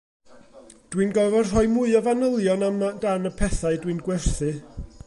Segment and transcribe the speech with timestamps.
[0.95, 4.53] Dwi'n gorfod rhoi mwy o fanylion amdan y pethau dwi'n gwerthu